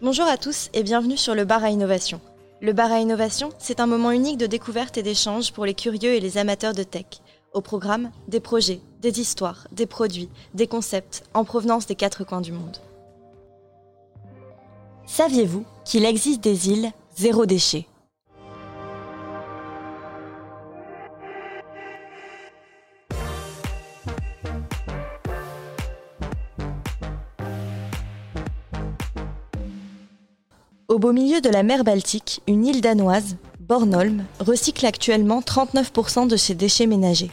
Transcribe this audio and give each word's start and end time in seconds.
Bonjour 0.00 0.26
à 0.26 0.36
tous 0.36 0.70
et 0.74 0.84
bienvenue 0.84 1.16
sur 1.16 1.34
le 1.34 1.44
bar 1.44 1.64
à 1.64 1.70
innovation. 1.70 2.20
Le 2.60 2.72
bar 2.72 2.92
à 2.92 3.00
innovation, 3.00 3.48
c'est 3.58 3.80
un 3.80 3.88
moment 3.88 4.12
unique 4.12 4.38
de 4.38 4.46
découverte 4.46 4.96
et 4.96 5.02
d'échange 5.02 5.52
pour 5.52 5.66
les 5.66 5.74
curieux 5.74 6.14
et 6.14 6.20
les 6.20 6.38
amateurs 6.38 6.72
de 6.72 6.84
tech. 6.84 7.06
Au 7.52 7.62
programme, 7.62 8.12
des 8.28 8.38
projets, 8.38 8.80
des 9.00 9.18
histoires, 9.18 9.66
des 9.72 9.86
produits, 9.86 10.28
des 10.54 10.68
concepts 10.68 11.24
en 11.34 11.42
provenance 11.42 11.86
des 11.86 11.96
quatre 11.96 12.22
coins 12.22 12.40
du 12.40 12.52
monde. 12.52 12.76
Saviez-vous 15.04 15.64
qu'il 15.84 16.04
existe 16.04 16.44
des 16.44 16.68
îles 16.68 16.92
zéro 17.16 17.44
déchet? 17.44 17.88
Au 30.88 30.98
beau 30.98 31.12
milieu 31.12 31.42
de 31.42 31.50
la 31.50 31.62
mer 31.62 31.84
Baltique, 31.84 32.40
une 32.46 32.64
île 32.64 32.80
danoise, 32.80 33.36
Bornholm, 33.60 34.24
recycle 34.40 34.86
actuellement 34.86 35.40
39% 35.40 36.26
de 36.26 36.36
ses 36.36 36.54
déchets 36.54 36.86
ménagers. 36.86 37.30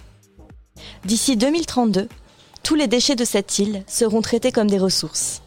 D'ici 1.05 1.37
2032, 1.37 2.09
tous 2.63 2.75
les 2.75 2.87
déchets 2.87 3.15
de 3.15 3.23
cette 3.23 3.57
île 3.57 3.85
seront 3.87 4.19
traités 4.19 4.51
comme 4.51 4.69
des 4.69 4.77
ressources. 4.77 5.41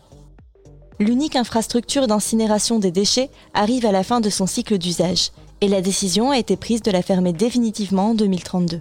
L'unique 0.98 1.36
infrastructure 1.36 2.06
d'incinération 2.06 2.78
des 2.78 2.90
déchets 2.90 3.28
arrive 3.52 3.84
à 3.84 3.92
la 3.92 4.02
fin 4.02 4.22
de 4.22 4.30
son 4.30 4.46
cycle 4.46 4.78
d'usage 4.78 5.30
et 5.60 5.68
la 5.68 5.82
décision 5.82 6.30
a 6.30 6.38
été 6.38 6.56
prise 6.56 6.80
de 6.80 6.90
la 6.90 7.02
fermer 7.02 7.34
définitivement 7.34 8.12
en 8.12 8.14
2032. 8.14 8.80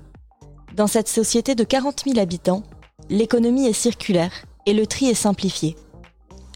Dans 0.73 0.88
cette 0.88 1.09
société 1.09 1.53
de 1.53 1.66
40 1.66 2.03
000 2.05 2.17
habitants, 2.17 2.64
l'économie 3.09 3.67
est 3.67 3.73
circulaire 3.73 4.45
et 4.66 4.73
le 4.73 4.88
tri 4.88 5.08
est 5.08 5.14
simplifié. 5.16 5.75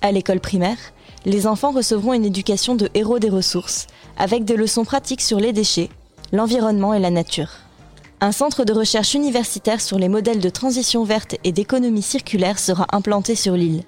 À 0.02 0.13
l'école 0.13 0.39
primaire, 0.39 0.77
les 1.25 1.48
enfants 1.48 1.71
recevront 1.71 2.13
une 2.13 2.25
éducation 2.25 2.75
de 2.75 2.89
héros 2.93 3.20
des 3.20 3.30
ressources, 3.30 3.88
avec 4.17 4.44
des 4.44 4.55
leçons 4.55 4.86
pratiques 4.86 5.22
sur 5.22 5.39
les 5.39 5.53
déchets, 5.53 5.89
l'environnement 6.31 6.94
et 6.94 7.00
la 7.00 7.11
nature. 7.11 7.50
Un 8.19 8.31
centre 8.31 8.66
de 8.66 8.73
recherche 8.73 9.14
universitaire 9.14 9.81
sur 9.81 9.97
les 9.97 10.09
modèles 10.09 10.39
de 10.39 10.49
transition 10.49 11.03
verte 11.03 11.36
et 11.44 11.52
d'économie 11.52 12.02
circulaire 12.02 12.59
sera 12.59 12.86
implanté 12.92 13.36
sur 13.36 13.53
l'île. 13.53 13.83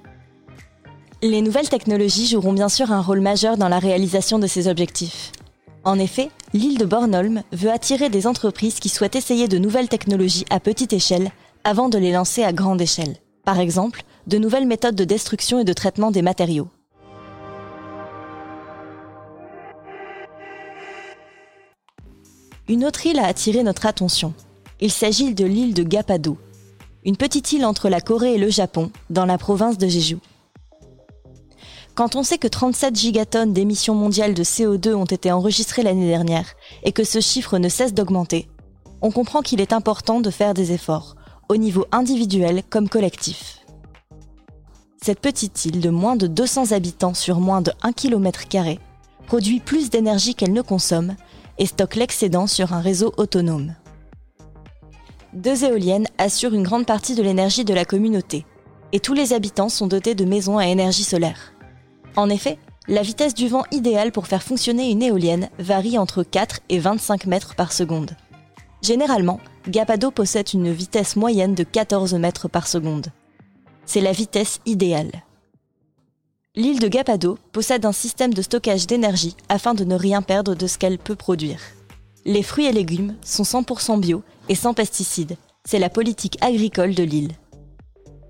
Les 1.22 1.42
nouvelles 1.42 1.70
technologies 1.70 2.28
joueront 2.28 2.54
bien 2.54 2.70
sûr 2.70 2.92
un 2.92 3.02
rôle 3.02 3.22
majeur 3.22 3.58
dans 3.58 3.70
la 3.70 3.80
réalisation 3.80 4.40
de 4.40 4.48
ces 4.48 4.68
objectifs. 4.68 5.32
En 5.86 6.00
effet, 6.00 6.30
l'île 6.54 6.78
de 6.78 6.86
Bornholm 6.86 7.44
veut 7.52 7.72
attirer 7.72 8.10
des 8.10 8.28
entreprises 8.28 8.80
qui 8.80 8.90
souhaitent 8.90 9.16
essayer 9.16 9.48
de 9.48 9.58
nouvelles 9.58 9.90
technologies 9.90 10.46
à 10.50 10.60
petite 10.60 10.94
échelle 10.94 11.32
avant 11.64 11.90
de 11.90 11.98
les 11.98 12.12
lancer 12.12 12.44
à 12.44 12.54
grande 12.54 12.82
échelle. 12.82 13.18
Par 13.46 13.60
exemple, 13.60 14.04
de 14.28 14.38
nouvelles 14.38 14.68
méthodes 14.68 14.96
de 14.96 15.04
destruction 15.04 15.60
et 15.60 15.66
de 15.66 15.74
traitement 15.74 16.12
des 16.12 16.22
matériaux. 16.22 16.70
Une 22.70 22.86
autre 22.86 23.06
île 23.06 23.20
a 23.20 23.26
attiré 23.26 23.62
notre 23.62 23.86
attention. 23.86 24.34
Il 24.80 24.90
s'agit 24.90 25.34
de 25.34 25.44
l'île 25.44 25.74
de 25.74 25.84
Gapado, 25.84 26.38
une 27.04 27.18
petite 27.18 27.52
île 27.52 27.66
entre 27.66 27.90
la 27.90 28.00
Corée 28.00 28.36
et 28.36 28.38
le 28.38 28.50
Japon, 28.50 28.90
dans 29.10 29.26
la 29.26 29.38
province 29.38 29.78
de 29.78 29.88
Jeju. 29.90 30.18
Quand 31.94 32.16
on 32.16 32.24
sait 32.24 32.38
que 32.38 32.48
37 32.48 32.96
gigatonnes 32.96 33.52
d'émissions 33.52 33.96
mondiales 33.96 34.34
de 34.34 34.44
CO2 34.44 34.94
ont 34.94 35.04
été 35.04 35.30
enregistrées 35.30 35.84
l'année 35.84 36.08
dernière 36.08 36.54
et 36.84 36.94
que 36.94 37.04
ce 37.04 37.20
chiffre 37.20 37.58
ne 37.58 37.68
cesse 37.68 37.94
d'augmenter, 37.94 38.48
on 39.02 39.12
comprend 39.12 39.42
qu'il 39.42 39.60
est 39.60 39.74
important 39.74 40.22
de 40.22 40.30
faire 40.30 40.54
des 40.54 40.72
efforts, 40.72 41.16
au 41.50 41.58
niveau 41.58 41.86
individuel 41.92 42.64
comme 42.70 42.88
collectif. 42.88 43.60
Cette 45.02 45.20
petite 45.20 45.66
île 45.66 45.82
de 45.82 45.90
moins 45.90 46.16
de 46.16 46.28
200 46.28 46.72
habitants 46.72 47.14
sur 47.14 47.42
moins 47.42 47.62
de 47.62 47.74
1 47.82 47.92
km 47.92 48.44
produit 49.28 49.60
plus 49.60 49.90
d'énergie 49.90 50.34
qu'elle 50.34 50.54
ne 50.54 50.62
consomme 50.62 51.18
et 51.58 51.66
stocke 51.66 51.96
l'excédent 51.96 52.48
sur 52.48 52.74
un 52.74 52.82
réseau 52.82 53.14
autonome. 53.18 53.76
Deux 55.34 55.64
éoliennes 55.66 56.08
assurent 56.18 56.54
une 56.54 56.64
grande 56.64 56.86
partie 56.86 57.16
de 57.16 57.24
l'énergie 57.24 57.66
de 57.66 57.74
la 57.74 57.86
communauté, 57.86 58.46
et 58.92 59.00
tous 59.00 59.14
les 59.14 59.34
habitants 59.34 59.70
sont 59.70 59.88
dotés 59.88 60.16
de 60.16 60.26
maisons 60.26 60.58
à 60.58 60.68
énergie 60.68 61.04
solaire. 61.04 61.54
En 62.16 62.30
effet, 62.30 62.60
la 62.88 63.02
vitesse 63.02 63.34
du 63.34 63.48
vent 63.48 63.64
idéale 63.72 64.12
pour 64.12 64.28
faire 64.28 64.44
fonctionner 64.44 64.92
une 64.92 65.02
éolienne 65.02 65.50
varie 65.58 65.98
entre 65.98 66.24
4 66.24 66.60
et 66.70 66.80
25 66.80 67.26
mètres 67.26 67.56
par 67.56 67.72
seconde. 67.72 68.12
Généralement, 68.82 69.40
Gapado 69.68 70.12
possède 70.12 70.54
une 70.54 70.72
vitesse 70.72 71.16
moyenne 71.16 71.56
de 71.56 71.64
14 71.64 72.14
mètres 72.16 72.50
par 72.50 72.68
seconde. 72.68 73.08
C'est 73.86 74.02
la 74.02 74.12
vitesse 74.12 74.60
idéale. 74.66 75.12
L'île 76.56 76.80
de 76.80 76.88
Gapado 76.88 77.40
possède 77.52 77.84
un 77.84 77.92
système 77.92 78.32
de 78.32 78.44
stockage 78.44 78.86
d'énergie 78.86 79.36
afin 79.50 79.74
de 79.74 79.84
ne 79.84 79.96
rien 79.96 80.22
perdre 80.22 80.54
de 80.54 80.68
ce 80.68 80.78
qu'elle 80.78 81.00
peut 81.00 81.16
produire. 81.16 81.60
Les 82.26 82.44
fruits 82.44 82.68
et 82.68 82.72
légumes 82.72 83.16
sont 83.24 83.42
100% 83.42 84.00
bio 84.00 84.22
et 84.50 84.54
sans 84.54 84.76
pesticides. 84.76 85.36
C'est 85.66 85.80
la 85.80 85.90
politique 85.90 86.38
agricole 86.42 86.94
de 86.94 87.02
l'île. 87.02 87.32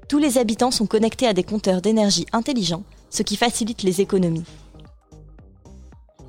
Tous 0.08 0.20
les 0.20 0.38
habitants 0.38 0.72
sont 0.72 0.86
connectés 0.86 1.28
à 1.28 1.34
des 1.34 1.44
compteurs 1.44 1.82
d'énergie 1.82 2.26
intelligents, 2.32 2.84
ce 3.10 3.24
qui 3.24 3.36
facilite 3.36 3.84
les 3.84 4.00
économies. 4.00 4.46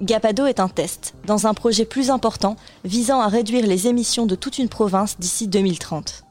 Gapado 0.02 0.46
est 0.46 0.58
un 0.58 0.68
test, 0.68 1.14
dans 1.28 1.46
un 1.46 1.54
projet 1.54 1.84
plus 1.84 2.10
important 2.10 2.56
visant 2.84 3.20
à 3.20 3.28
réduire 3.28 3.68
les 3.68 3.86
émissions 3.86 4.26
de 4.26 4.34
toute 4.34 4.58
une 4.58 4.68
province 4.68 5.20
d'ici 5.20 5.46
2030. 5.46 6.24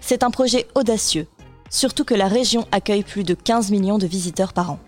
C'est 0.00 0.22
un 0.22 0.30
projet 0.30 0.68
audacieux 0.76 1.26
surtout 1.70 2.04
que 2.04 2.14
la 2.14 2.28
région 2.28 2.66
accueille 2.72 3.02
plus 3.02 3.24
de 3.24 3.34
15 3.34 3.70
millions 3.70 3.98
de 3.98 4.06
visiteurs 4.06 4.52
par 4.52 4.70
an. 4.70 4.78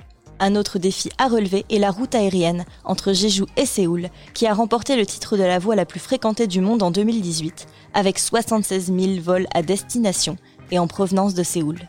Un 0.40 0.54
autre 0.54 0.78
défi 0.78 1.10
à 1.18 1.26
relever 1.26 1.64
est 1.68 1.78
la 1.78 1.90
route 1.90 2.14
aérienne 2.14 2.64
entre 2.84 3.12
Jeju 3.12 3.44
et 3.56 3.66
Séoul, 3.66 4.08
qui 4.34 4.46
a 4.46 4.54
remporté 4.54 4.96
le 4.96 5.04
titre 5.04 5.36
de 5.36 5.42
la 5.42 5.58
voie 5.58 5.74
la 5.74 5.84
plus 5.84 5.98
fréquentée 5.98 6.46
du 6.46 6.60
monde 6.60 6.82
en 6.82 6.92
2018, 6.92 7.66
avec 7.92 8.18
76 8.18 8.92
000 8.96 9.20
vols 9.20 9.48
à 9.52 9.62
destination 9.62 10.36
et 10.70 10.78
en 10.78 10.86
provenance 10.86 11.34
de 11.34 11.42
Séoul. 11.42 11.80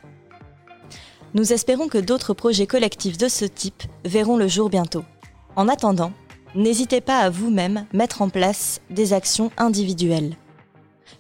Nous 1.35 1.53
espérons 1.53 1.87
que 1.89 1.99
d'autres 1.99 2.33
projets 2.33 2.65
collectifs 2.65 3.19
de 3.19 3.27
ce 3.27 3.45
type 3.45 3.83
verront 4.03 4.37
le 4.37 4.47
jour 4.47 4.69
bientôt. 4.69 5.03
En 5.55 5.67
attendant, 5.67 6.11
n'hésitez 6.55 7.01
pas 7.01 7.19
à 7.19 7.29
vous-même 7.29 7.85
mettre 7.93 8.23
en 8.23 8.29
place 8.29 8.81
des 8.89 9.13
actions 9.13 9.51
individuelles. 9.57 10.35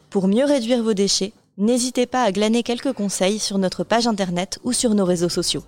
Pour 0.09 0.27
mieux 0.27 0.45
réduire 0.45 0.81
vos 0.81 0.95
déchets, 0.95 1.33
n'hésitez 1.59 2.05
pas 2.05 2.23
à 2.23 2.31
glaner 2.31 2.63
quelques 2.63 2.93
conseils 2.93 3.37
sur 3.37 3.57
notre 3.57 3.83
page 3.83 4.07
internet 4.07 4.59
ou 4.63 4.73
sur 4.73 4.95
nos 4.95 5.05
réseaux 5.05 5.29
sociaux. 5.29 5.63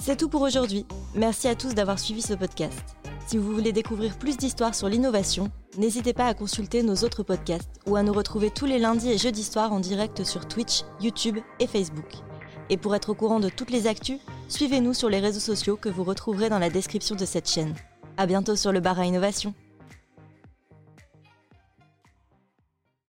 C'est 0.00 0.16
tout 0.16 0.28
pour 0.28 0.42
aujourd'hui. 0.42 0.84
Merci 1.14 1.48
à 1.48 1.54
tous 1.54 1.74
d'avoir 1.74 1.98
suivi 1.98 2.22
ce 2.22 2.34
podcast. 2.34 2.78
Si 3.26 3.38
vous 3.38 3.52
voulez 3.54 3.72
découvrir 3.72 4.18
plus 4.18 4.36
d'histoires 4.36 4.74
sur 4.74 4.88
l'innovation, 4.88 5.50
n'hésitez 5.78 6.12
pas 6.12 6.26
à 6.26 6.34
consulter 6.34 6.82
nos 6.82 6.96
autres 6.96 7.22
podcasts 7.22 7.80
ou 7.86 7.96
à 7.96 8.02
nous 8.02 8.12
retrouver 8.12 8.50
tous 8.50 8.66
les 8.66 8.78
lundis 8.78 9.10
et 9.10 9.18
jeudis 9.18 9.44
soirs 9.44 9.72
en 9.72 9.80
direct 9.80 10.24
sur 10.24 10.46
Twitch, 10.46 10.82
YouTube 11.00 11.38
et 11.60 11.66
Facebook. 11.66 12.12
Et 12.68 12.76
pour 12.76 12.94
être 12.94 13.10
au 13.10 13.14
courant 13.14 13.40
de 13.40 13.48
toutes 13.48 13.70
les 13.70 13.86
actus, 13.86 14.18
suivez-nous 14.48 14.92
sur 14.92 15.08
les 15.08 15.20
réseaux 15.20 15.40
sociaux 15.40 15.76
que 15.76 15.88
vous 15.88 16.04
retrouverez 16.04 16.48
dans 16.48 16.58
la 16.58 16.68
description 16.68 17.14
de 17.14 17.24
cette 17.24 17.48
chaîne. 17.48 17.74
À 18.16 18.26
bientôt 18.26 18.56
sur 18.56 18.72
le 18.72 18.80
bar 18.80 18.98
à 18.98 19.06
innovation. 19.06 19.54